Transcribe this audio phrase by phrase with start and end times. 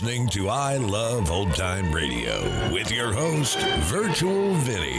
[0.00, 4.98] listening to I Love Old Time Radio with your host, Virtual Vinny.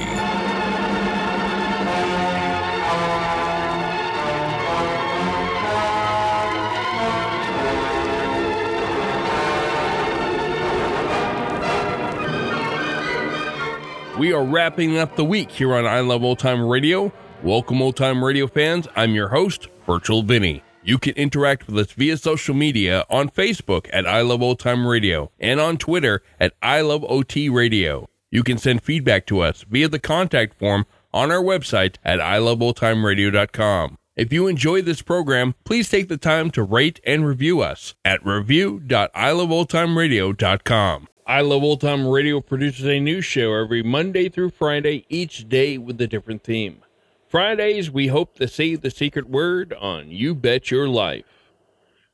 [14.19, 17.13] We are wrapping up the week here on I Love Old Time Radio.
[17.41, 18.85] Welcome, old time radio fans.
[18.97, 20.61] I'm your host, Virtual Vinny.
[20.83, 24.87] You can interact with us via social media on Facebook at I Love Old Time
[24.87, 28.07] Radio and on Twitter at I Love OT Radio.
[28.31, 33.97] You can send feedback to us via the contact form on our website at iloveoldtimeradio.com.
[34.15, 38.25] If you enjoy this program, please take the time to rate and review us at
[38.25, 41.07] review.iloveoldtimeradio.com.
[41.25, 45.77] I Love Old Time Radio produces a new show every Monday through Friday, each day
[45.77, 46.81] with a different theme.
[47.29, 51.25] Fridays, we hope to see the secret word on You Bet Your Life.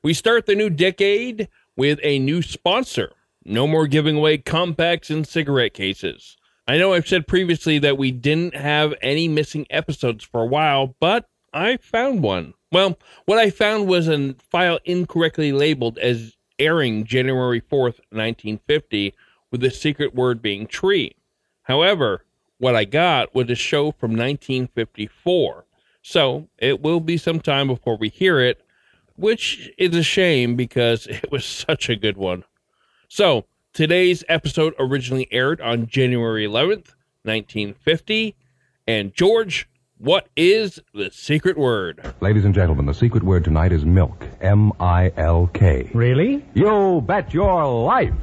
[0.04, 3.14] We start the new decade with a new sponsor.
[3.46, 6.36] No more giving away compacts and cigarette cases.
[6.68, 10.98] I know I've said previously that we didn't have any missing episodes for a while,
[11.00, 12.54] but I found one.
[12.74, 19.14] Well, what I found was a file incorrectly labeled as airing January 4th, 1950,
[19.50, 21.16] with the secret word being tree.
[21.64, 22.25] However,
[22.58, 25.66] what I got was a show from 1954.
[26.02, 28.62] So it will be some time before we hear it,
[29.16, 32.44] which is a shame because it was such a good one.
[33.08, 38.36] So today's episode originally aired on January 11th, 1950.
[38.88, 39.68] And George,
[39.98, 42.14] what is the secret word?
[42.22, 44.26] Ladies and gentlemen, the secret word tonight is milk.
[44.42, 45.90] M I L K.
[45.94, 46.46] Really?
[46.54, 48.14] You bet your life.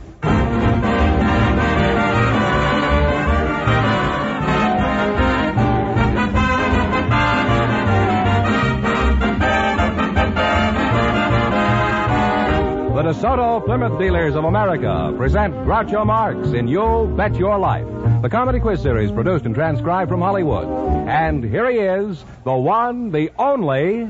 [13.03, 17.85] The DeSoto Plymouth Dealers of America present Groucho Marx in You Bet Your Life,
[18.23, 20.69] the comedy quiz series produced and transcribed from Hollywood.
[21.09, 24.09] And here he is, the one, the only.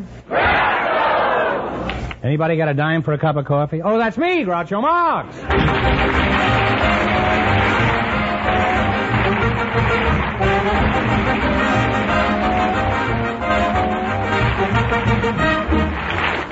[2.22, 3.80] Anybody got a dime for a cup of coffee?
[3.80, 5.38] Oh, that's me, Groucho Marx.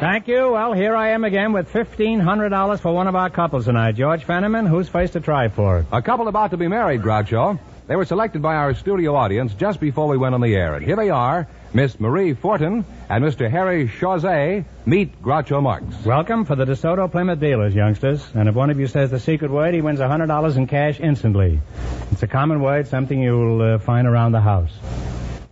[0.00, 0.52] Thank you.
[0.52, 3.96] Well, here I am again with $1,500 for one of our couples tonight.
[3.96, 5.84] George Fenneman, who's face to try for?
[5.92, 7.58] A couple about to be married, Groucho.
[7.86, 10.74] They were selected by our studio audience just before we went on the air.
[10.74, 13.50] And here they are, Miss Marie Fortin and Mr.
[13.50, 14.64] Harry Chauzet.
[14.86, 15.84] Meet Groucho Marx.
[16.02, 18.26] Welcome for the DeSoto Plymouth Dealers, youngsters.
[18.32, 21.60] And if one of you says the secret word, he wins $100 in cash instantly.
[22.10, 24.72] It's a common word, something you'll uh, find around the house.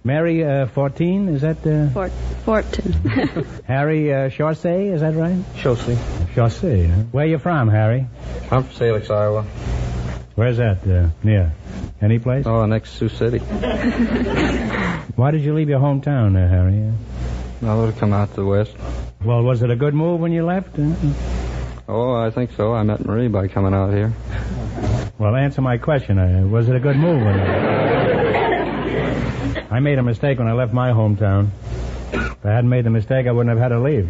[0.05, 1.67] Mary uh, 14, is that...
[1.67, 1.91] Uh...
[1.91, 2.13] Fort,
[2.45, 2.93] Fortin.
[3.67, 5.37] Harry uh, Chausset, is that right?
[5.57, 5.95] Chelsea.
[6.35, 6.89] Chausset.
[6.89, 7.03] huh?
[7.13, 8.07] Where you from, Harry?
[8.51, 9.43] I'm from Salix, Iowa.
[10.35, 11.53] Where's that uh, near?
[12.01, 12.47] Any place?
[12.47, 13.39] Oh, next Sioux City.
[15.17, 16.93] Why did you leave your hometown, uh, Harry?
[17.69, 18.73] I would have come out to the west.
[19.25, 20.79] Well, was it a good move when you left?
[20.79, 20.95] Uh,
[21.91, 22.75] Oh, I think so.
[22.75, 24.13] I met Marie by coming out here.
[25.19, 26.19] Well, answer my question.
[26.19, 27.23] Uh, was it a good move?
[27.25, 27.35] When
[29.71, 31.49] I made a mistake when I left my hometown.
[32.13, 34.09] If I hadn't made the mistake, I wouldn't have had to leave.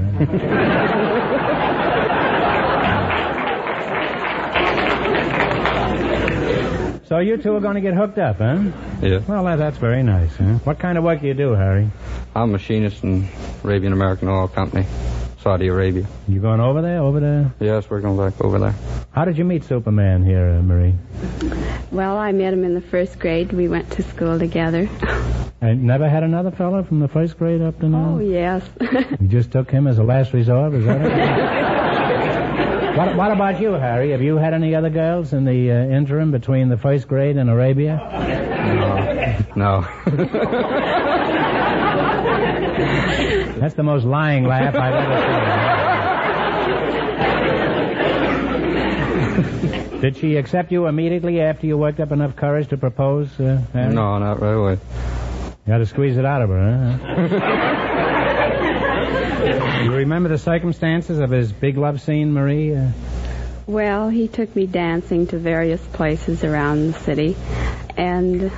[7.08, 8.70] so you two are going to get hooked up, huh?
[9.02, 9.20] Yeah.
[9.26, 10.36] Well, that, that's very nice.
[10.36, 10.58] Huh?
[10.64, 11.90] What kind of work do you do, Harry?
[12.36, 13.28] I'm a machinist in
[13.64, 14.86] Arabian American Oil Company,
[15.40, 16.06] Saudi Arabia.
[16.28, 17.00] You going over there?
[17.00, 17.52] Over there?
[17.58, 18.74] Yes, we're going back over there.
[19.10, 20.94] How did you meet Superman here, uh, Marie?
[21.90, 23.52] Well, I met him in the first grade.
[23.52, 24.88] We went to school together.
[25.60, 28.14] I never had another fellow from the first grade up to now.
[28.16, 28.62] Oh, yes.
[29.20, 31.08] You just took him as a last resort, is that it?
[32.96, 34.12] what, what about you, Harry?
[34.12, 37.50] Have you had any other girls in the uh, interim between the first grade and
[37.50, 37.96] Arabia?
[39.56, 39.80] No.
[43.58, 45.20] That's the most lying laugh I've ever
[49.62, 49.67] seen.
[50.00, 53.92] Did she accept you immediately after you worked up enough courage to propose, uh, Harry?
[53.92, 54.78] no, not right away.
[55.66, 57.28] You had to squeeze it out of her, huh?
[59.84, 62.76] you remember the circumstances of his big love scene, Marie?
[62.76, 62.90] Uh,
[63.66, 67.36] well, he took me dancing to various places around the city.
[67.96, 68.52] And,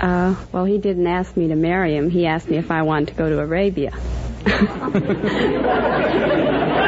[0.00, 2.10] uh, well, he didn't ask me to marry him.
[2.10, 3.92] He asked me if I wanted to go to Arabia.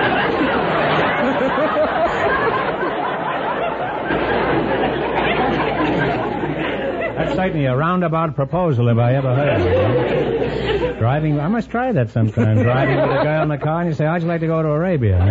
[7.34, 10.98] certainly a roundabout proposal if I ever heard it.
[10.98, 12.62] Driving, I must try that sometime.
[12.62, 14.68] Driving with a girl in the car and you say, I'd like to go to
[14.68, 15.18] Arabia?
[15.18, 15.24] huh?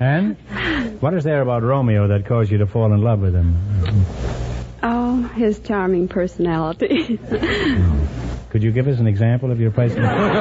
[0.00, 0.36] And
[1.00, 3.54] what is there about Romeo that caused you to fall in love with him?
[4.82, 7.16] Oh, his charming personality.
[8.50, 10.34] Could you give us an example of your personality?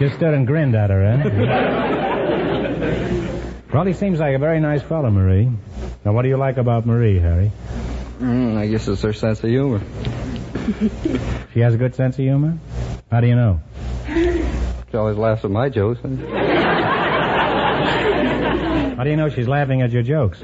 [0.04, 2.09] Just stood and grinned at her, eh?
[3.72, 5.50] Well, he seems like a very nice fellow, Marie.
[6.04, 7.52] Now, what do you like about Marie, Harry?
[8.18, 9.80] Mm, I guess it's her sense of humor.
[11.52, 12.58] She has a good sense of humor?
[13.10, 13.60] How do you know?
[14.06, 16.00] She always laughs at my jokes.
[18.96, 20.40] How do you know she's laughing at your jokes?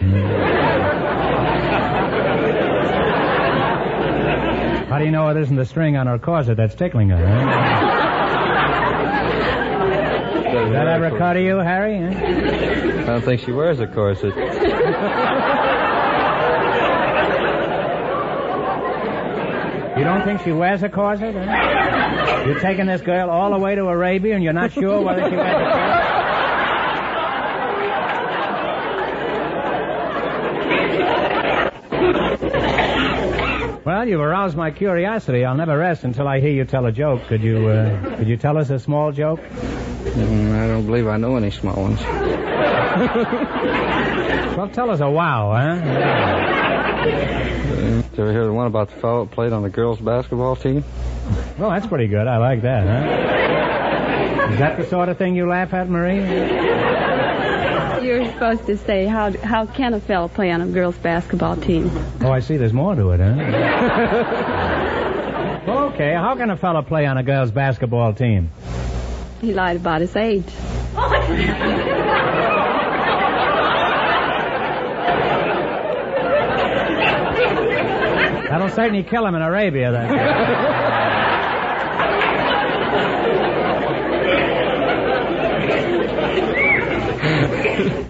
[4.89, 7.23] How do you know it isn't the string on her corset that's tickling her?
[7.23, 7.96] Eh?
[10.77, 11.97] That ever occur to you, Harry?
[11.97, 13.03] Eh?
[13.03, 14.35] I don't think she wears a corset.
[19.97, 21.35] You don't think she wears a corset?
[21.35, 22.45] Eh?
[22.45, 25.35] You're taking this girl all the way to Arabia and you're not sure whether she
[25.37, 25.96] wears a corset?
[33.87, 35.45] Well, you've aroused my curiosity.
[35.45, 37.29] I'll never rest until I hear you tell a joke.
[37.29, 39.39] Could you, uh, could you tell us a small joke?
[39.39, 42.01] Mm, I don't believe I know any small ones.
[44.57, 45.75] Well, tell us a wow, huh?
[47.05, 50.57] Did you ever hear the one about the fellow that played on the girls' basketball
[50.57, 50.83] team?
[51.59, 52.27] Well, that's pretty good.
[52.27, 54.53] I like that, huh?
[54.55, 56.96] Is that the sort of thing you laugh at, Marie?
[58.07, 61.91] You're supposed to say, how, how can a fella play on a girls' basketball team?
[62.21, 62.57] Oh, I see.
[62.57, 63.33] There's more to it, huh?
[65.93, 66.15] okay.
[66.15, 68.53] How can a fella play on a girls' basketball team?
[69.41, 70.47] He lied about his age.
[78.49, 80.83] That'll certainly kill him in Arabia, then.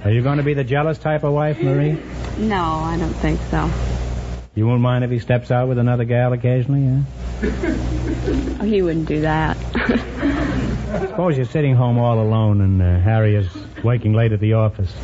[0.06, 2.00] Are you going to be the jealous type of wife, Marie?
[2.38, 3.68] No, I don't think so.
[4.54, 7.02] You won't mind if he steps out with another gal occasionally, yeah?
[8.60, 9.56] Oh, he wouldn't do that.
[11.08, 13.48] Suppose you're sitting home all alone and uh, Harry is
[13.82, 14.94] waking late at the office.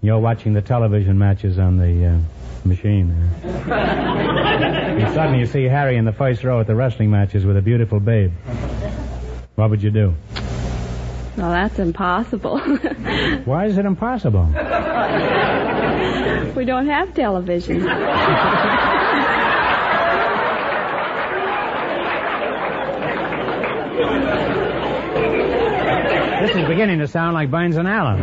[0.00, 2.18] You're watching the television matches on the uh,
[2.64, 3.10] machine.
[3.42, 7.62] and suddenly you see Harry in the first row at the wrestling matches with a
[7.62, 8.30] beautiful babe.
[9.56, 10.14] What would you do?
[11.36, 12.58] Well, that's impossible.
[13.44, 14.46] Why is it impossible?
[16.56, 17.86] we don't have television.
[26.40, 28.20] This is beginning to sound like Burns and Allen.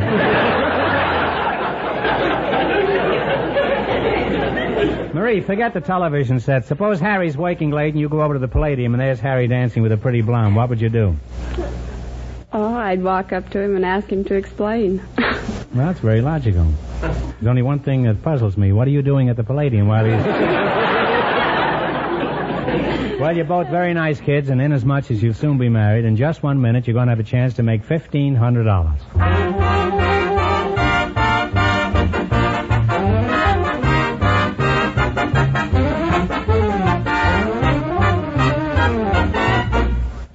[5.14, 6.66] Marie, forget the television set.
[6.66, 9.84] Suppose Harry's waking late and you go over to the Palladium and there's Harry dancing
[9.84, 10.56] with a pretty blonde.
[10.56, 11.16] What would you do?
[12.88, 15.02] I'd walk up to him and ask him to explain.
[15.76, 16.66] Well, that's very logical.
[17.02, 18.72] There's only one thing that puzzles me.
[18.72, 20.14] What are you doing at the Palladium while he's...
[23.20, 26.42] well, you're both very nice kids, and inasmuch as you'll soon be married, in just
[26.42, 30.37] one minute you're going to have a chance to make $1,500.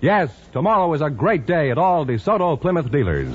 [0.02, 3.32] Yes, tomorrow is a great day at all DeSoto Plymouth dealers.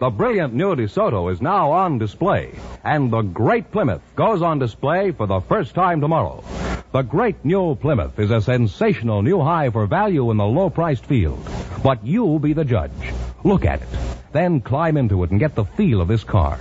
[0.00, 2.52] The brilliant new DeSoto is now on display,
[2.84, 6.44] and the great Plymouth goes on display for the first time tomorrow.
[6.92, 11.06] The great new Plymouth is a sensational new high for value in the low priced
[11.06, 11.42] field.
[11.82, 12.92] But you be the judge.
[13.42, 13.88] Look at it.
[14.30, 16.58] Then climb into it and get the feel of this car.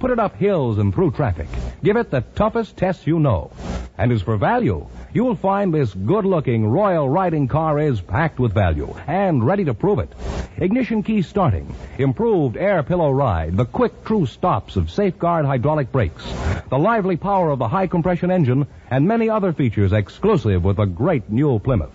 [0.00, 1.46] Put it up hills and through traffic.
[1.84, 3.52] Give it the toughest test you know.
[3.98, 8.54] And as for value, you'll find this good looking royal riding car is packed with
[8.54, 10.10] value and ready to prove it.
[10.56, 16.24] Ignition key starting, improved air pillow ride, the quick true stops of safeguard hydraulic brakes,
[16.70, 20.84] the lively power of the high compression engine, and many other features exclusive with the
[20.84, 21.90] great new Plymouth.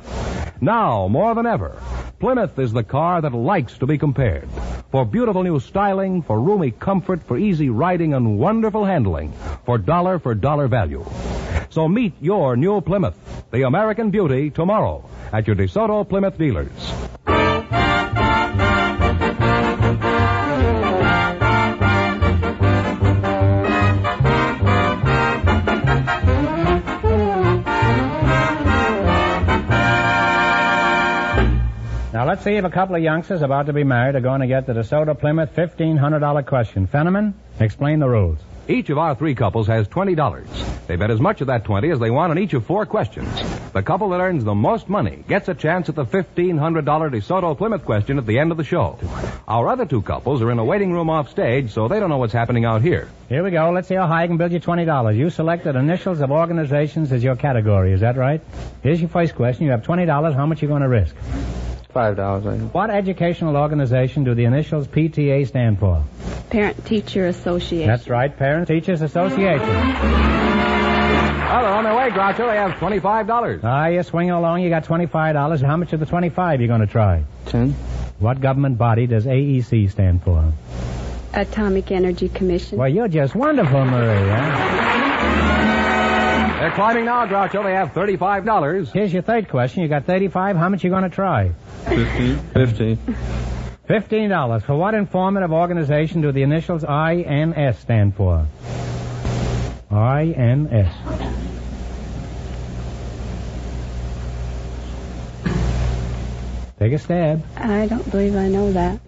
[0.61, 1.81] Now, more than ever,
[2.19, 4.47] Plymouth is the car that likes to be compared.
[4.89, 9.33] For beautiful new styling, for roomy comfort, for easy riding and wonderful handling,
[9.65, 11.05] for dollar for dollar value.
[11.69, 13.17] So meet your new Plymouth,
[13.51, 16.84] the American beauty, tomorrow at your DeSoto Plymouth dealers.
[32.35, 34.67] Let's see if a couple of youngsters about to be married are going to get
[34.67, 36.85] the DeSoto Plymouth $1,500 question.
[36.85, 38.39] Fenneman, explain the rules.
[38.67, 40.87] Each of our three couples has $20.
[40.87, 43.29] They bet as much of that 20 as they want on each of four questions.
[43.71, 47.85] The couple that earns the most money gets a chance at the $1,500 DeSoto Plymouth
[47.85, 48.99] question at the end of the show.
[49.47, 52.17] Our other two couples are in a waiting room off stage, so they don't know
[52.17, 53.07] what's happening out here.
[53.29, 53.71] Here we go.
[53.71, 55.15] Let's see how high I can build you $20.
[55.15, 57.93] You selected initials of organizations as your category.
[57.93, 58.41] Is that right?
[58.83, 59.63] Here's your first question.
[59.63, 60.35] You have $20.
[60.35, 61.15] How much are you going to risk?
[61.95, 62.61] Five dollars.
[62.73, 66.03] What educational organization do the initials PTA stand for?
[66.49, 67.87] Parent Teacher Association.
[67.87, 69.61] That's right, Parent Teachers Association.
[69.65, 72.47] Well, they're on their way, Groucho.
[72.49, 73.61] They have $25.
[73.63, 74.61] Ah, you're swinging along.
[74.61, 75.61] You got $25.
[75.65, 77.23] How much of the 25 you going to try?
[77.45, 77.71] Ten.
[78.19, 80.51] What government body does AEC stand for?
[81.33, 82.77] Atomic Energy Commission.
[82.77, 84.31] Well, you're just wonderful, Marie.
[86.55, 86.61] Huh?
[86.61, 87.63] They're climbing now, Groucho.
[87.63, 88.91] They have $35.
[88.93, 89.83] Here's your third question.
[89.83, 90.55] You got 35.
[90.55, 91.51] How much you going to try?
[91.85, 92.37] Fifteen.
[92.53, 92.97] Fifteen.
[93.87, 94.63] Fifteen dollars.
[94.63, 98.47] For what informative organization do the initials INS stand for?
[99.91, 100.89] INS.
[106.79, 107.43] Take a stab.
[107.57, 108.99] I don't believe I know that.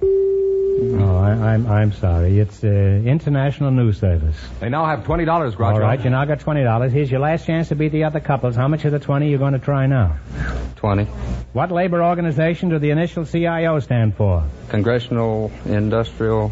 [0.80, 2.38] Oh, I, I'm I'm sorry.
[2.40, 4.36] It's uh, International News Service.
[4.60, 5.60] They now have $20, Groucho.
[5.74, 6.92] All right, you now got twenty dollars.
[6.92, 8.56] Here's your last chance to beat the other couples.
[8.56, 10.20] How much of the twenty you going to try now?
[10.76, 11.06] Twenty.
[11.54, 14.44] What labor organization do the initial CIO stand for?
[14.70, 16.52] Congressional Industrial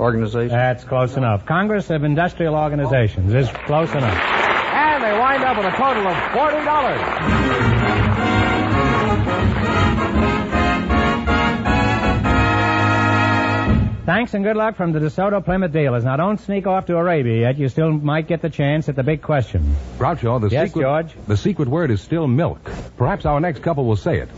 [0.00, 0.56] Organization.
[0.56, 1.44] That's close enough.
[1.44, 4.18] Congress of Industrial Organizations is close enough.
[4.18, 8.47] And they wind up with a total of $40.
[14.08, 16.02] Thanks and good luck from the DeSoto Plymouth dealers.
[16.02, 17.58] Now don't sneak off to Arabia yet.
[17.58, 19.76] You still might get the chance at the big question.
[19.98, 21.14] Groucho, the Yes, secret George?
[21.26, 22.58] the secret word is still milk.
[22.96, 24.30] Perhaps our next couple will say it.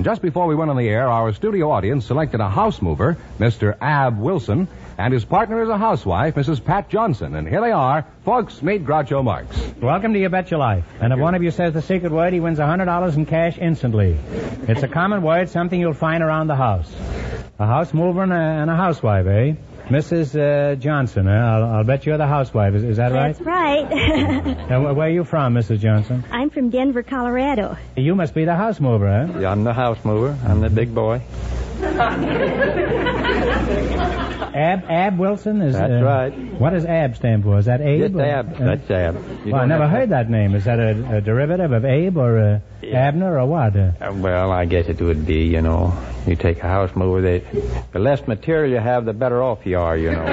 [0.00, 3.76] Just before we went on the air, our studio audience selected a house mover, Mr.
[3.82, 4.66] Ab Wilson,
[4.98, 6.62] and his partner is a housewife, Mrs.
[6.64, 7.34] Pat Johnson.
[7.36, 8.04] And here they are.
[8.24, 9.56] Folks, meet Groucho Marx.
[9.80, 10.84] Welcome to You Bet Your Life.
[11.00, 14.18] And if one of you says the secret word, he wins $100 in cash instantly.
[14.66, 16.92] It's a common word, something you'll find around the house.
[17.60, 19.54] A house mover and a, and a housewife, eh?
[19.88, 20.34] Mrs.
[20.38, 21.32] Uh, Johnson, eh?
[21.32, 22.74] I'll, I'll bet you're the housewife.
[22.74, 23.34] Is, is that right?
[23.36, 23.86] That's right.
[24.70, 25.78] And wh- where are you from, Mrs.
[25.78, 26.24] Johnson?
[26.30, 27.76] I'm from Denver, Colorado.
[27.96, 29.40] You must be the house mover, eh?
[29.40, 30.36] Yeah, I'm the house mover.
[30.44, 31.22] I'm the big boy.
[34.54, 35.74] Ab Ab Wilson is.
[35.74, 36.30] That's uh, right.
[36.60, 37.58] What does Ab stand for?
[37.58, 38.00] Is that Abe?
[38.00, 38.54] Just or- Ab.
[38.54, 39.14] uh, That's Ab.
[39.44, 40.54] You well, I don't never heard that name.
[40.54, 43.76] Is that a, a derivative of Abe or uh, Abner or what?
[43.76, 45.92] Uh, Uh, Well, I guess it would be, you know,
[46.26, 47.42] you take a house mover, they,
[47.92, 50.24] the less material you have, the better off you are, you know.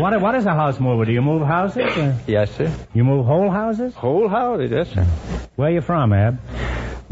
[0.00, 1.04] what, what is a house mover?
[1.04, 1.96] Do you move houses?
[1.96, 2.72] Or yes, sir.
[2.94, 3.94] you move whole houses?
[3.94, 5.04] Whole house, yes, sir.
[5.56, 6.38] Where you from, Ab?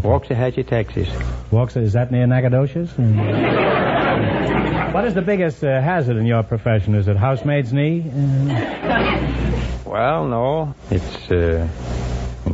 [0.02, 1.08] Waxahachie, Texas.
[1.50, 2.90] Walks, is that near Nacogdoches?
[4.92, 6.94] what is the biggest uh, hazard in your profession?
[6.94, 8.10] Is it housemaid's knee?
[8.14, 9.28] Uh,
[9.92, 11.68] Well, no, it's uh,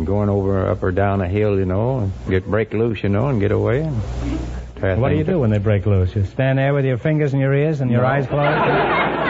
[0.05, 3.29] going over up or down a hill, you know, and get break loose, you know,
[3.29, 3.83] and get away.
[3.83, 6.17] And what do you things do when they break loose?
[6.17, 8.09] You stand there with your fingers in your ears and your No.
[8.09, 8.59] eyes closed?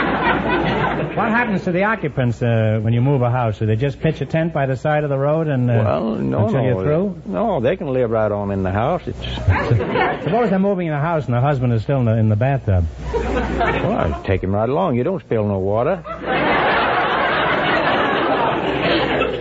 [1.18, 3.58] what happens to the occupants uh, when you move a house?
[3.58, 6.14] Do they just pitch a tent by the side of the road and uh, Well,
[6.14, 6.68] no, until no.
[6.68, 7.22] you're through?
[7.26, 9.02] No, they can live right on in the house.
[9.06, 9.18] It's
[10.24, 12.36] Suppose they're moving in a house and the husband is still in the, in the
[12.36, 12.84] bathtub.
[13.12, 14.96] well, take him right along.
[14.96, 15.96] You don't spill no water.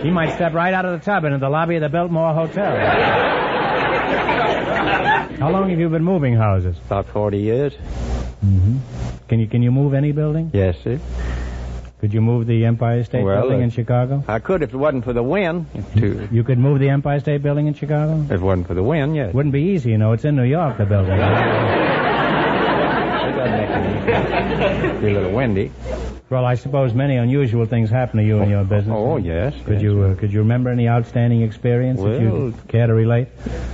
[0.02, 2.76] He might step right out of the tub into the lobby of the Biltmore Hotel.
[5.38, 6.76] How long have you been moving houses?
[6.86, 7.72] About forty years.
[9.28, 10.50] Can you can you move any building?
[10.54, 10.98] Yes, sir.
[12.00, 14.22] Could you move the Empire State Well, Building uh, in Chicago?
[14.28, 15.66] I could if it wasn't for the wind.
[15.96, 18.22] To, You could move the Empire State Building in Chicago?
[18.22, 19.34] if it wasn't for the wind, yes.
[19.34, 20.12] Wouldn't be easy, you know.
[20.12, 21.18] It's in New York, the building.
[21.18, 21.18] It
[23.36, 23.68] doesn't make
[24.94, 25.70] it be a little windy.
[26.30, 28.94] well, I suppose many unusual things happen to you in your business.
[28.96, 29.54] Oh, yes.
[29.64, 29.82] Could yes.
[29.82, 33.28] you uh, could you remember any outstanding experience that you care to relate?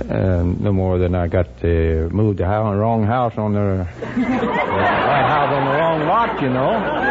[0.09, 4.21] Um, no more than I got uh, moved to the wrong house on the, the
[4.21, 7.04] right house on the wrong lot, you know.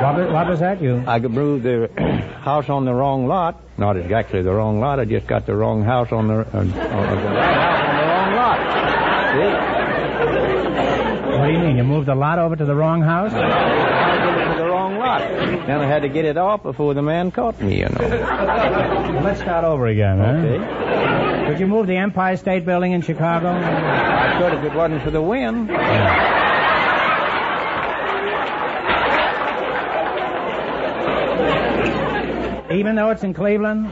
[0.00, 0.80] What was, what was that?
[0.80, 1.90] You I could move the
[2.42, 3.60] house on the wrong lot.
[3.76, 4.98] Not exactly the wrong lot.
[4.98, 8.02] I just got the wrong house on the, uh, on the right house on the
[8.08, 8.58] wrong lot.
[9.32, 9.50] See?
[11.38, 11.76] What do you mean?
[11.76, 13.32] You moved the lot over to the wrong house?
[13.34, 15.20] I did it to the wrong lot.
[15.20, 17.96] Then I had to get it off before the man caught me, you know.
[18.00, 20.24] Well, let's start over again, huh?
[20.24, 21.50] Okay.
[21.50, 23.48] Could you move the Empire State Building in Chicago?
[23.50, 25.68] I could if it wasn't for the wind.
[32.70, 33.90] Even though it's in Cleveland?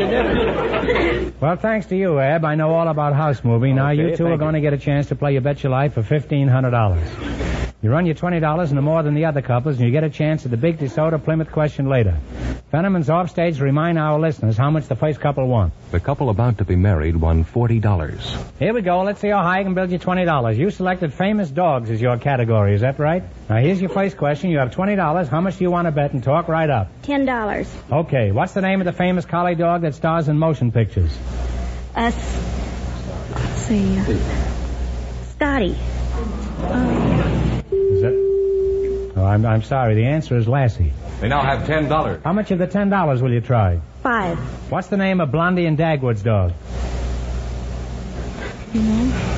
[0.00, 1.40] the difference.
[1.40, 3.74] Well, thanks to you, Ab, I know all about house moving.
[3.76, 5.94] Now, you two are going to get a chance to play You Bet Your Life
[5.94, 7.72] for $1,500.
[7.82, 10.44] You run your $20 into more than the other couples, and you get a chance
[10.44, 12.18] at the big DeSoto Plymouth question later.
[12.70, 15.72] Fenneman's offstage remind our listeners how much the first couple won.
[15.90, 18.58] The couple about to be married won $40.
[18.60, 19.02] Here we go.
[19.02, 20.56] Let's see how high I can build you $20.
[20.56, 22.74] You selected famous dogs as your category.
[22.76, 23.24] Is that right?
[23.48, 24.50] Now, here's your first question.
[24.50, 25.28] You have $20.
[25.28, 26.12] How much do you want to bet?
[26.12, 26.88] And talk right up.
[27.02, 27.68] Ten dollars.
[27.90, 28.30] Okay.
[28.30, 31.10] What's the name of the famous collie dog that stars in motion pictures?
[31.96, 33.98] Uh, s- let's see.
[33.98, 34.04] Uh,
[35.34, 35.70] Scotty.
[35.72, 35.76] Is
[38.02, 39.12] that?
[39.16, 39.96] Oh, I'm, I'm sorry.
[39.96, 40.92] The answer is Lassie.
[41.20, 42.22] They now have $10.
[42.22, 43.80] How much of the $10 will you try?
[44.02, 44.38] Five.
[44.70, 46.52] What's the name of Blondie and Dagwood's dog?
[48.72, 49.36] You know.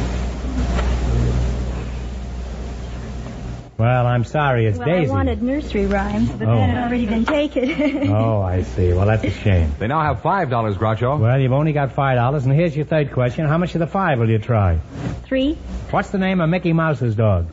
[3.79, 4.67] Well, I'm sorry.
[4.67, 5.11] It's well, Daisy.
[5.11, 6.55] I wanted nursery rhymes, but Oh.
[6.55, 8.13] that had already been taken.
[8.13, 8.93] Oh, I see.
[8.93, 9.73] Well, that's a shame.
[9.81, 11.19] They now have $5, Groucho.
[11.19, 13.47] Well, you've only got five dollars, and here's your third question.
[13.47, 14.79] How much of the five will you try?
[15.25, 15.55] Three.
[15.91, 17.49] What's the name of Mickey Mouse's dog?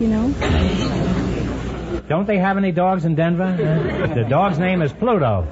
[0.00, 1.03] You know.
[2.08, 3.56] Don't they have any dogs in Denver?
[4.14, 5.46] The dog's name is Pluto.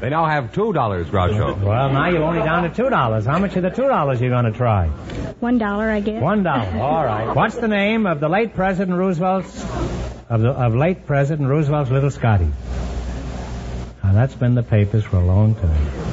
[0.00, 0.72] They now have $2,
[1.06, 1.62] Groucho.
[1.62, 3.24] Well, now you're only down to two dollars.
[3.24, 4.88] How much of the two dollars you going to try?
[5.40, 6.20] One dollar, I guess.
[6.20, 6.68] One dollar.
[6.82, 7.34] All right.
[7.34, 9.64] What's the name of the late President Roosevelt's
[10.28, 12.50] of the of late President Roosevelt's little Scotty?
[14.02, 16.05] Now that's been the papers for a long time.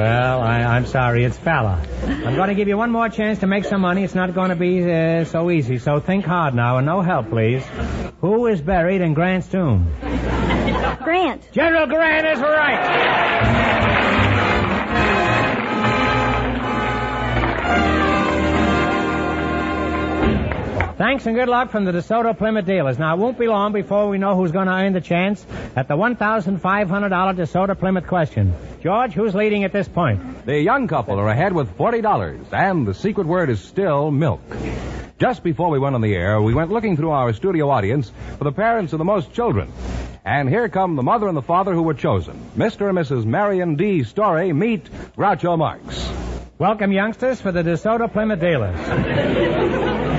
[0.00, 1.78] Well, I, I'm sorry, it's Fala.
[2.06, 4.02] I'm going to give you one more chance to make some money.
[4.02, 7.28] It's not going to be uh, so easy, so think hard now, and no help,
[7.28, 7.62] please.
[8.22, 9.92] Who is buried in Grant's tomb?
[11.04, 11.52] Grant.
[11.52, 13.89] General Grant is right.
[21.00, 22.98] Thanks and good luck from the DeSoto Plymouth dealers.
[22.98, 25.42] Now, it won't be long before we know who's going to earn the chance
[25.74, 28.54] at the $1,500 DeSoto Plymouth question.
[28.82, 30.44] George, who's leading at this point?
[30.44, 34.42] The young couple are ahead with $40, and the secret word is still milk.
[35.18, 38.44] Just before we went on the air, we went looking through our studio audience for
[38.44, 39.72] the parents of the most children.
[40.26, 42.38] And here come the mother and the father who were chosen.
[42.58, 42.90] Mr.
[42.90, 43.24] and Mrs.
[43.24, 44.04] Marion D.
[44.04, 44.84] Story meet
[45.16, 46.12] Groucho Marx.
[46.58, 50.00] Welcome, youngsters, for the DeSoto Plymouth dealers.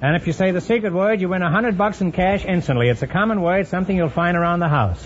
[0.00, 2.88] and if you say the secret word, you win a hundred bucks in cash instantly.
[2.88, 5.02] It's a common word, something you'll find around the house.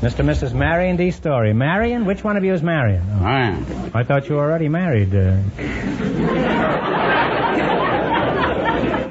[0.00, 0.18] Mr.
[0.18, 0.52] and Mrs.
[0.52, 1.10] Marion D.
[1.10, 1.54] Story.
[1.54, 2.04] Marion?
[2.04, 3.02] Which one of you is Marion?
[3.14, 3.90] Oh, I am.
[3.94, 5.14] I thought you were already married.
[5.14, 5.38] Uh...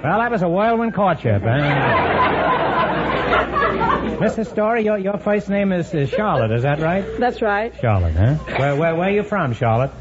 [0.03, 1.41] well, that was a whirlwind courtship.
[1.41, 2.54] Eh?
[4.15, 4.47] Mrs.
[4.47, 7.05] Story, your, your first name is, is Charlotte, is that right?
[7.19, 7.73] That's right.
[7.81, 8.35] Charlotte, huh?
[8.57, 9.91] Where, where, where are you from, Charlotte?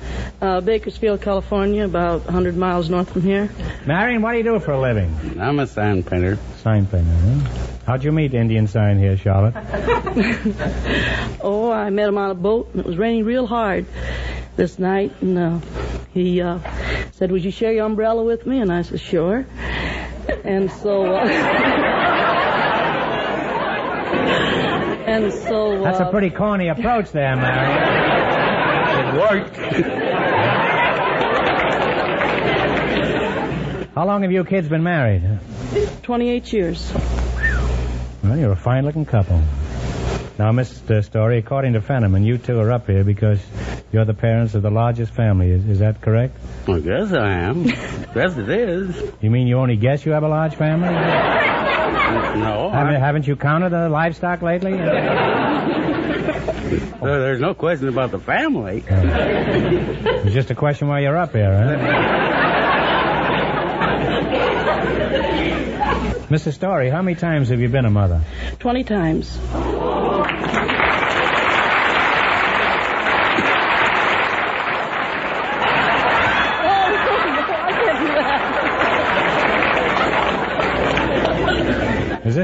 [0.41, 3.51] Uh, Bakersfield, California, about 100 miles north from here.
[3.87, 5.39] Marion, what do you do for a living?
[5.41, 6.39] I'm a sign painter.
[6.59, 7.69] Sign painter, huh?
[7.87, 9.55] How'd you meet Indian sign here, Charlotte?
[11.47, 13.85] Oh, I met him on a boat, and it was raining real hard
[14.57, 15.61] this night, and uh,
[16.15, 16.59] he uh,
[17.13, 19.45] said, "Would you share your umbrella with me?" And I said, "Sure."
[20.43, 21.25] And so, uh,
[25.15, 28.11] and so, uh, That's a pretty corny approach there, Mary.
[28.95, 29.57] It worked.
[33.95, 35.23] How long have you kids been married?
[36.03, 36.93] 28 years.
[38.23, 39.43] Well, you're a fine-looking couple.
[40.39, 41.05] Now, Mr.
[41.05, 43.41] Story, according to Fenneman, you two are up here because
[43.93, 45.51] you're the parents of the largest family.
[45.51, 46.37] Is, is that correct?
[46.69, 47.65] I guess I am.
[47.67, 49.13] yes, it is.
[49.21, 51.54] You mean you only guess you have a large family?
[52.39, 54.73] No, Haven't, I, haven't you counted the livestock lately?
[54.77, 55.55] there-
[57.01, 58.85] there's no question about the family.
[58.87, 61.77] It's just a question why you're up here, huh?
[66.31, 66.55] Mrs.
[66.55, 68.23] Story, how many times have you been a mother?
[68.59, 69.39] 20 times.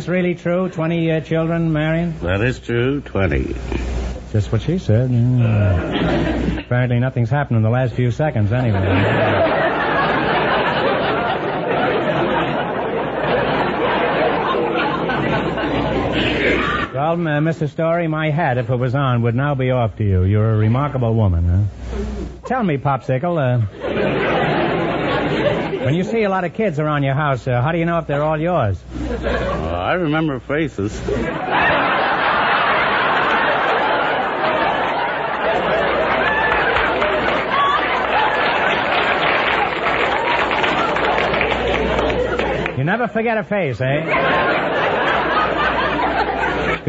[0.00, 0.66] This really true?
[0.70, 2.18] 20 uh, children, Marion?
[2.20, 3.02] That is true.
[3.02, 3.54] Twenty.
[4.32, 5.10] Just what she said.
[5.10, 6.60] Yeah.
[6.60, 8.80] Apparently nothing's happened in the last few seconds anyway.
[16.94, 17.70] Well, uh, Mrs.
[17.70, 20.24] Story, my hat, if it was on, would now be off to you.
[20.24, 22.46] You're a remarkable woman, huh?
[22.46, 24.29] Tell me, Popsicle, uh,
[25.90, 27.98] when you see a lot of kids around your house, uh, how do you know
[27.98, 28.81] if they're all yours?
[28.94, 30.96] Uh, I remember faces.
[42.79, 44.49] You never forget a face, eh?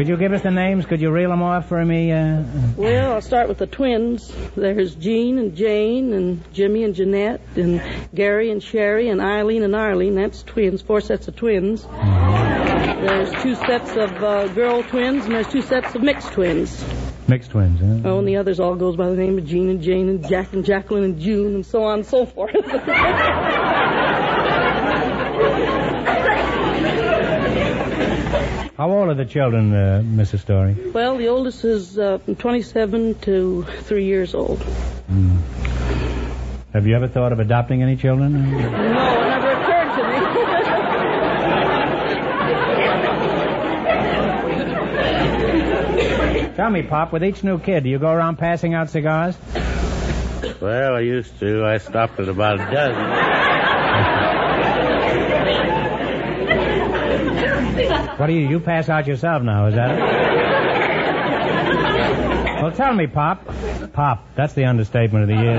[0.02, 0.84] Could you give us the names?
[0.84, 2.10] Could you reel them off for me?
[2.10, 2.42] Uh,
[2.76, 4.32] Well, I'll start with the twins.
[4.56, 7.80] There's Jean and Jane and Jimmy and Jeanette and
[8.12, 10.16] Gary and Sherry and Eileen and Arlene.
[10.16, 11.84] That's twins, four sets of twins.
[11.84, 16.84] There's two sets of uh, girl twins and there's two sets of mixed twins.
[17.28, 18.10] mixed twins, huh?
[18.10, 20.52] Oh, and the others all goes by the name of Jean and Jane and Jack
[20.52, 22.56] and Jacqueline and June and so on and so forth.
[28.82, 30.40] How old are the children, uh, Mrs.
[30.40, 30.74] Story?
[30.90, 34.60] well, the oldest is uh, 27 to 3 years old.
[36.72, 38.50] Have you ever thought of adopting any children?
[38.50, 38.70] No, it
[39.28, 40.02] never occurred to
[46.48, 46.56] me.
[46.56, 49.38] Tell me, Pop, with each new kid, do you go around passing out cigars?
[50.60, 51.64] Well, I used to.
[51.64, 53.41] I stopped at about a dozen.
[58.22, 59.98] What do you, you pass out yourself now, is that it?
[62.62, 63.44] Well, tell me, Pop.
[63.92, 65.58] Pop, that's the understatement of the year.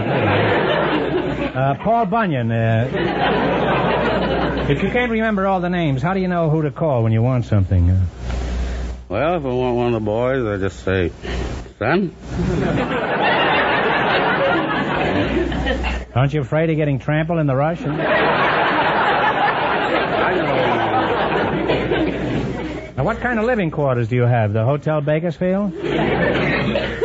[1.54, 2.89] Uh, Paul Bunyan, uh,
[4.69, 7.12] if you can't remember all the names, how do you know who to call when
[7.12, 7.89] you want something?
[7.89, 8.06] Uh,
[9.10, 11.12] Well, if I want one of the boys, I just say,
[11.80, 12.15] son.
[16.15, 17.82] aren't you afraid of getting trampled in the rush?
[22.96, 24.54] Now, what kind of living quarters do you have?
[24.54, 25.74] The Hotel Bakersfield?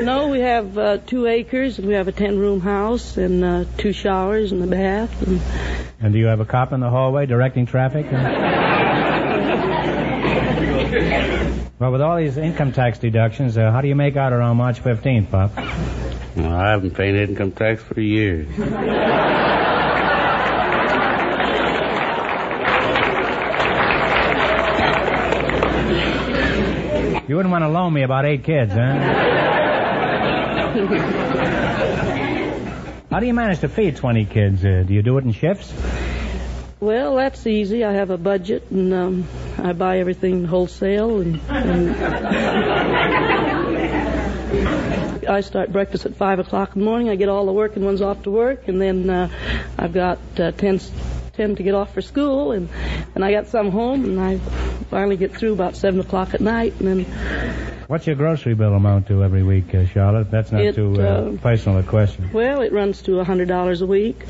[0.01, 3.93] No, we have uh, two acres, and we have a ten-room house, and uh, two
[3.93, 5.21] showers and a bath.
[5.27, 5.41] And
[6.01, 8.07] And do you have a cop in the hallway directing traffic?
[11.79, 14.83] well, with all these income tax deductions, uh, how do you make out around March
[14.83, 15.55] 15th, Pop?
[16.37, 18.49] Well, I haven't paid income tax for years.
[27.29, 28.79] You wouldn't want to loan me about eight kids, huh?
[33.11, 34.65] How do you manage to feed 20 kids?
[34.65, 35.71] Uh, do you do it in shifts?
[36.81, 37.85] well, that's easy.
[37.85, 41.91] I have a budget, and um, I buy everything wholesale, and, and
[45.29, 47.11] I start breakfast at five o'clock in the morning.
[47.11, 49.29] I get all the working ones off to work, and then uh,
[49.77, 50.81] I've got uh, ten.
[51.39, 52.69] 10 to get off for school and
[53.15, 54.39] and I got some home and I
[54.91, 57.05] finally get through about 7 o'clock at night and then
[57.87, 60.31] What's your grocery bill amount to every week, uh, Charlotte?
[60.31, 62.31] That's not It, too uh, uh, personal a question.
[62.35, 64.25] well it runs to a $100 a week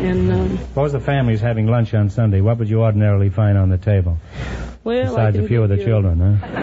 [0.00, 2.40] and um, Suppose the family's having lunch on Sunday.
[2.40, 4.18] What would you ordinarily find on the table?
[4.82, 6.60] well Besides a few of the you- children, huh?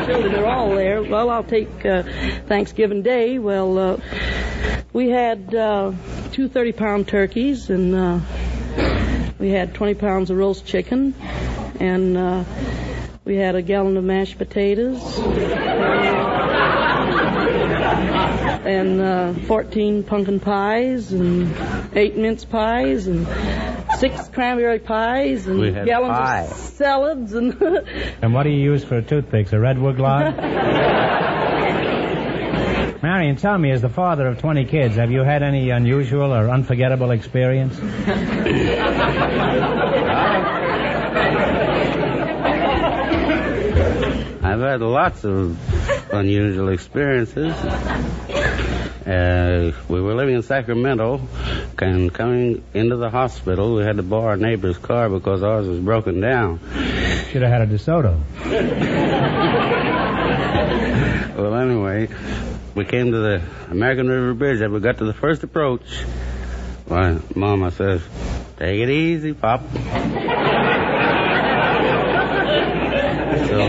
[0.00, 1.02] the children are all there.
[1.02, 2.02] Well, I'll take uh,
[2.46, 3.38] Thanksgiving Day.
[3.38, 3.96] Well, uh,
[4.92, 5.92] we had uh,
[6.32, 8.20] two 30 pound turkeys, and uh,
[9.38, 11.14] we had 20 pounds of roast chicken,
[11.78, 12.44] and uh,
[13.24, 15.18] we had a gallon of mashed potatoes,
[18.66, 21.54] and uh, 14 pumpkin pies, and
[21.96, 23.26] eight mince pies, and
[23.98, 26.40] six cranberry pies, and gallons pie.
[26.42, 27.60] of salads, and
[28.22, 29.52] And what do you use for toothpicks?
[29.52, 30.34] A redwood log?
[33.02, 36.50] Marion, tell me, as the father of 20 kids, have you had any unusual or
[36.50, 37.78] unforgettable experience?
[44.42, 45.58] I've had lots of
[46.12, 47.54] unusual experiences.
[49.06, 51.22] Uh, we were living in Sacramento,
[51.78, 55.80] and coming into the hospital, we had to borrow our neighbor's car because ours was
[55.80, 56.60] broken down.
[57.30, 58.20] Should have had a DeSoto.
[61.40, 62.08] Well, anyway,
[62.74, 64.60] we came to the American River Bridge.
[64.60, 66.04] As we got to the first approach,
[66.88, 68.02] my mama says,
[68.58, 69.62] "Take it easy, Pop."
[73.50, 73.66] so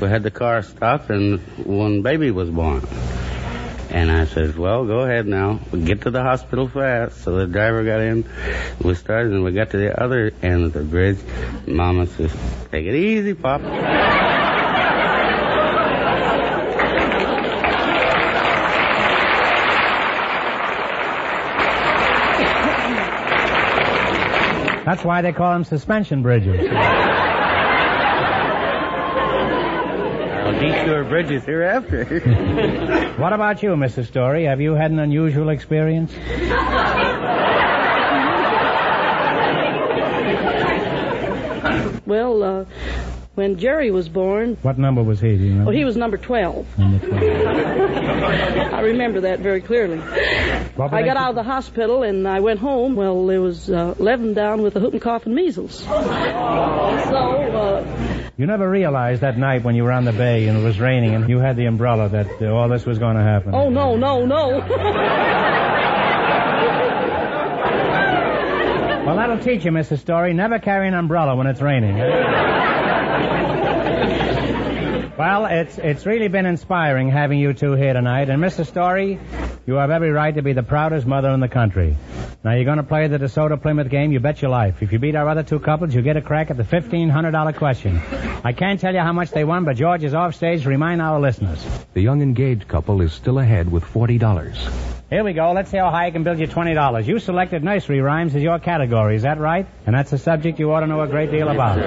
[0.00, 2.82] we had the car stopped, and one baby was born.
[3.90, 5.60] And I says, "Well, go ahead now.
[5.72, 8.24] We get to the hospital fast." So the driver got in.
[8.82, 11.18] We started, and we got to the other end of the bridge.
[11.66, 12.32] Mama says,
[12.70, 13.62] "Take it easy, Pop."
[24.88, 26.66] That's why they call them suspension bridges.
[30.46, 32.06] I'll detour bridges hereafter.
[33.18, 34.06] what about you, Mrs.
[34.06, 34.44] Story?
[34.44, 36.14] Have you had an unusual experience?
[42.06, 42.64] Well, uh,
[43.38, 45.36] when Jerry was born, What number was he?
[45.36, 46.76] Do you oh, he was number 12.
[46.76, 47.22] Number 12.
[48.74, 49.98] I remember that very clearly.
[49.98, 52.96] Were I got out of the hospital and I went home.
[52.96, 55.86] Well, there was uh, 11 down with the whooping cough and measles.
[57.08, 60.62] So, uh, You never realized that night when you were on the bay and it
[60.64, 63.54] was raining and you had the umbrella that uh, all this was going to happen.
[63.54, 64.58] oh, no, no, no.
[69.08, 70.00] Well, that'll teach you, Mrs.
[70.00, 70.34] Story.
[70.34, 71.96] Never carry an umbrella when it's raining.
[75.18, 78.30] Well, it's it's really been inspiring having you two here tonight.
[78.30, 78.66] And Mrs.
[78.66, 79.18] Story,
[79.66, 81.96] you have every right to be the proudest mother in the country.
[82.44, 84.12] Now you're going to play the DeSoto Plymouth game.
[84.12, 84.80] You bet your life.
[84.80, 87.32] If you beat our other two couples, you get a crack at the fifteen hundred
[87.32, 87.98] dollar question.
[88.44, 91.02] I can't tell you how much they won, but George is off stage to remind
[91.02, 91.66] our listeners.
[91.94, 94.56] The young engaged couple is still ahead with $40.
[95.10, 95.52] Here we go.
[95.52, 97.06] Let's see how high I can build you $20.
[97.06, 99.16] You selected nursery rhymes as your category.
[99.16, 99.66] Is that right?
[99.86, 101.78] And that's a subject you ought to know a great deal about.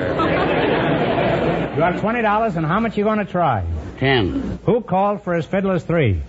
[1.76, 3.66] You have $20, and how much you going to try?
[3.98, 4.60] Ten.
[4.66, 6.22] Who called for his fiddlers three?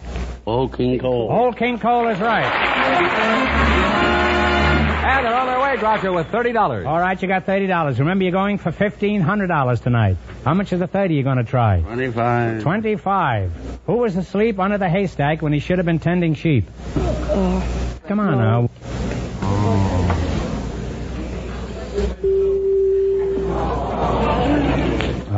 [0.46, 1.28] Old King Cole.
[1.31, 2.44] Old King Cole is right.
[5.05, 6.87] And they're on their way, Groucho, with $30.
[6.87, 7.98] All right, you got $30.
[7.98, 10.16] Remember, you're going for $1,500 tonight.
[10.44, 11.81] How much of the 30 you going to try?
[11.81, 12.62] Twenty-five.
[12.62, 13.81] 25.
[13.87, 16.70] Who was asleep under the haystack when he should have been tending sheep?
[16.96, 18.70] Oh, Come on now.
[19.44, 20.01] Oh,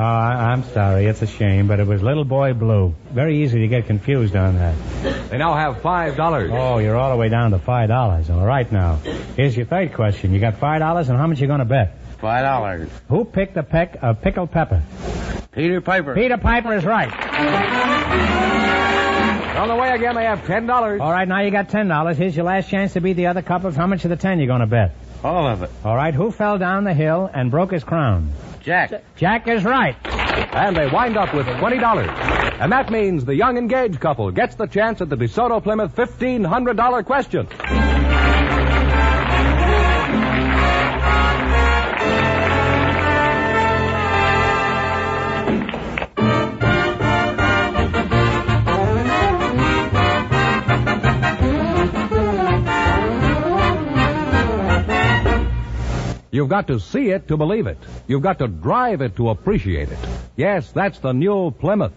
[0.07, 1.07] Ah, I'm sorry.
[1.07, 2.95] It's a shame, but it was Little Boy Blue.
[3.11, 4.75] Very easy to get confused on that.
[5.31, 6.51] They now have $5.
[6.53, 8.29] Oh, you're all the way down to five dollars.
[8.29, 8.97] All right now.
[9.35, 10.35] Here's your third question.
[10.35, 11.97] You got five dollars, and how much you gonna bet?
[12.21, 12.90] Five dollars.
[13.09, 14.83] Who picked a peck of pickled pepper?
[15.53, 16.14] Peter Piper.
[16.14, 17.11] Peter Piper is right.
[19.57, 21.01] On the way again, they have $10.
[21.01, 22.19] All right, now you got ten dollars.
[22.19, 23.75] Here's your last chance to beat the other couples.
[23.75, 24.95] How much of the ten you gonna bet?
[25.23, 25.71] All of it.
[25.83, 28.33] All right, who fell down the hill and broke his crown?
[28.64, 29.05] Jack.
[29.16, 29.96] Jack is right.
[30.55, 32.61] And they wind up with $20.
[32.61, 37.05] And that means the young engaged couple gets the chance at the DeSoto Plymouth $1,500
[37.05, 37.46] question.
[56.35, 57.79] You've got to see it to believe it.
[58.09, 59.99] You've got to drive it to appreciate it.
[60.35, 61.92] Yes, that's the new Plymouth.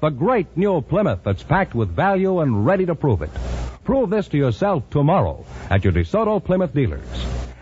[0.00, 3.28] The great new Plymouth that's packed with value and ready to prove it.
[3.84, 7.04] Prove this to yourself tomorrow at your DeSoto Plymouth dealers.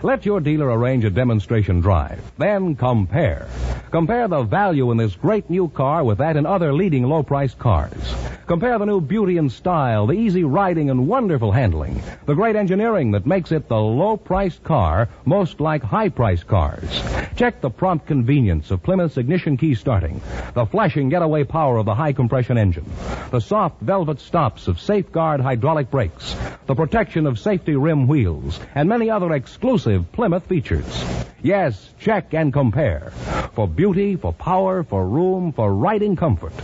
[0.02, 2.22] Let your dealer arrange a demonstration drive.
[2.38, 3.48] Then compare.
[3.90, 7.58] Compare the value in this great new car with that in other leading low priced
[7.58, 8.14] cars.
[8.50, 13.12] Compare the new beauty and style, the easy riding and wonderful handling, the great engineering
[13.12, 17.00] that makes it the low priced car most like high priced cars.
[17.36, 20.20] Check the prompt convenience of Plymouth's ignition key starting,
[20.54, 22.90] the flashing getaway power of the high compression engine,
[23.30, 26.34] the soft velvet stops of safeguard hydraulic brakes,
[26.66, 31.04] the protection of safety rim wheels, and many other exclusive Plymouth features.
[31.40, 33.12] Yes, check and compare.
[33.54, 36.54] For beauty, for power, for room, for riding comfort.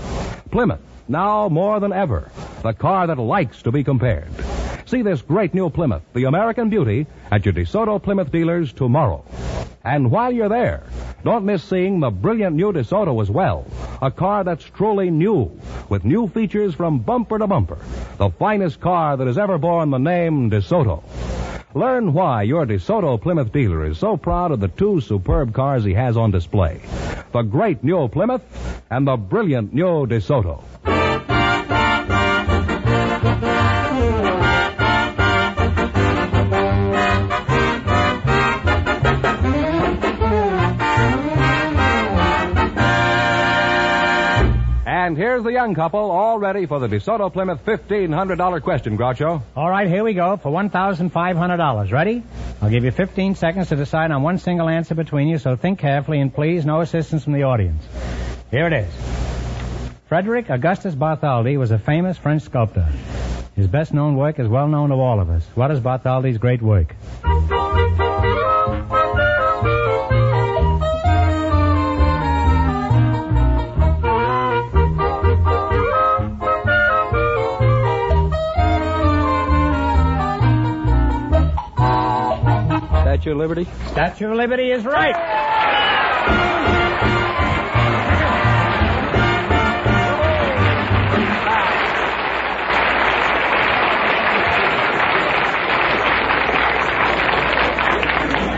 [0.51, 2.31] Plymouth, now more than ever,
[2.63, 4.31] the car that likes to be compared.
[4.87, 9.25] See this great new Plymouth, the American beauty, at your DeSoto Plymouth dealers tomorrow.
[9.85, 10.85] And while you're there,
[11.25, 13.67] don't miss seeing the brilliant new DeSoto as well.
[14.01, 17.79] A car that's truly new, with new features from bumper to bumper.
[18.19, 21.03] The finest car that has ever borne the name DeSoto.
[21.77, 25.93] Learn why your DeSoto Plymouth dealer is so proud of the two superb cars he
[25.93, 26.81] has on display.
[27.33, 28.41] The great new Plymouth
[28.89, 30.63] and the brilliant new DeSoto.
[45.17, 49.41] And here's the young couple all ready for the DeSoto Plymouth $1,500 question, Groucho.
[49.57, 51.91] All right, here we go for $1,500.
[51.91, 52.23] Ready?
[52.61, 55.79] I'll give you 15 seconds to decide on one single answer between you, so think
[55.79, 57.83] carefully and please no assistance from the audience.
[58.51, 58.93] Here it is.
[60.07, 62.87] Frederick Augustus Bartholdi was a famous French sculptor.
[63.55, 65.47] His best known work is well known to all of us.
[65.55, 66.95] What is Bartholdi's great work?
[83.17, 83.65] Statue of Liberty?
[83.93, 85.15] Statue of Liberty is right.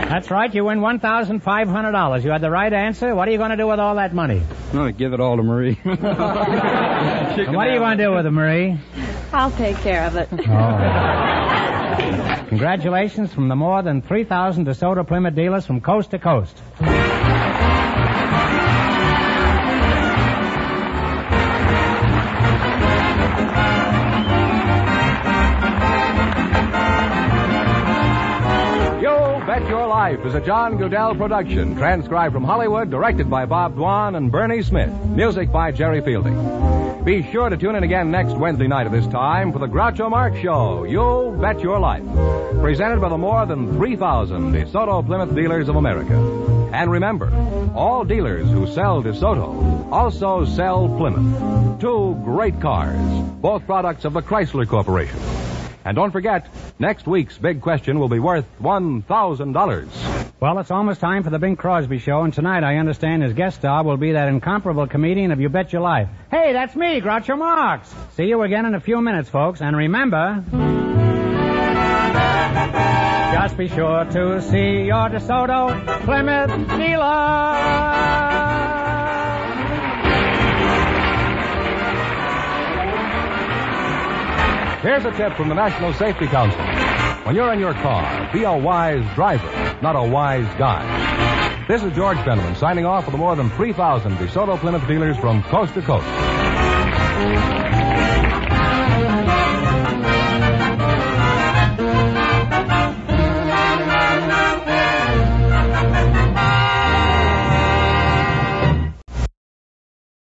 [0.09, 0.53] That's right.
[0.53, 2.23] You win $1,500.
[2.25, 3.15] You had the right answer.
[3.15, 4.41] What are you going to do with all that money?
[4.71, 5.79] I'm going to give it all to Marie.
[5.85, 6.03] What
[7.67, 8.77] are you going to do with it, Marie?
[9.31, 10.27] I'll take care of it.
[10.33, 12.35] Oh.
[12.49, 16.57] Congratulations from the more than 3,000 DeSoto Plymouth dealers from coast to coast.
[29.67, 34.31] Your Life is a John Guedel production, transcribed from Hollywood, directed by Bob Dwan and
[34.31, 36.78] Bernie Smith, music by Jerry Fielding.
[37.03, 40.09] Be sure to tune in again next Wednesday night at this time for the Groucho
[40.09, 42.03] Marx Show, You'll Bet Your Life,
[42.59, 46.13] presented by the more than 3,000 DeSoto Plymouth dealers of America.
[46.73, 47.31] And remember,
[47.73, 51.79] all dealers who sell DeSoto also sell Plymouth.
[51.79, 52.99] Two great cars,
[53.41, 55.19] both products of the Chrysler Corporation.
[55.85, 60.31] And don't forget, next week's big question will be worth $1,000.
[60.39, 63.57] Well, it's almost time for the Bing Crosby Show, and tonight I understand his guest
[63.57, 66.07] star will be that incomparable comedian of You Bet Your Life.
[66.31, 67.93] Hey, that's me, Groucho Marx.
[68.15, 70.43] See you again in a few minutes, folks, and remember.
[73.33, 78.38] Just be sure to see your DeSoto Plymouth dealer.
[84.81, 86.61] Here's a tip from the National Safety Council.
[87.25, 91.65] When you're in your car, be a wise driver, not a wise guy.
[91.67, 95.43] This is George Fenneman signing off for the more than 3,000 DeSoto Plymouth dealers from
[95.43, 96.07] coast to coast.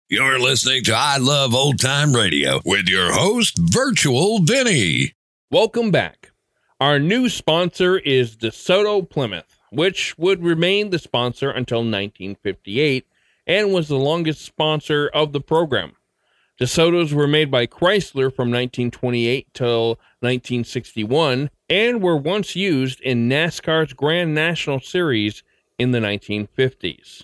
[0.08, 5.14] You're listening to I Love Old Time Radio with your host, Virtual Vinny.
[5.50, 6.30] Welcome back.
[6.80, 13.08] Our new sponsor is DeSoto Plymouth, which would remain the sponsor until 1958
[13.48, 15.94] and was the longest sponsor of the program.
[16.62, 19.88] DeSotos were made by Chrysler from 1928 till
[20.20, 25.42] 1961 and were once used in NASCAR's Grand National Series
[25.80, 27.24] in the 1950s.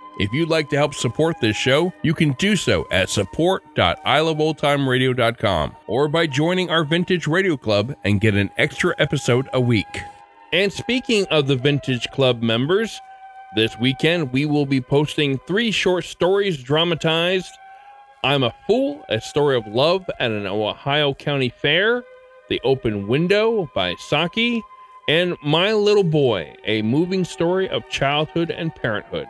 [0.21, 6.07] If you'd like to help support this show, you can do so at support.iloveoldtimeradio.com or
[6.07, 10.03] by joining our Vintage Radio Club and get an extra episode a week.
[10.53, 13.01] And speaking of the Vintage Club members,
[13.55, 17.49] this weekend we will be posting three short stories dramatized
[18.23, 22.03] I'm a Fool, a story of love at an Ohio County fair,
[22.47, 24.61] The Open Window by Saki,
[25.07, 29.25] and My Little Boy, a moving story of childhood and parenthood.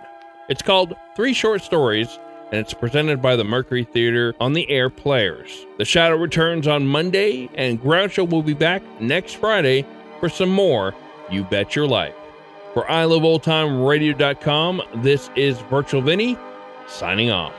[0.52, 2.20] It's called Three Short Stories,
[2.52, 5.66] and it's presented by the Mercury Theater on the Air Players.
[5.78, 9.86] The Shadow returns on Monday, and Groucho will be back next Friday
[10.20, 10.94] for some more
[11.32, 12.16] You Bet Your Life.
[12.74, 16.38] For iLoveOldTimeRadio.com, this is Virtual Vinny,
[16.86, 17.54] signing off.